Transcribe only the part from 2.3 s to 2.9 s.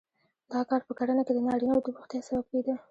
کېده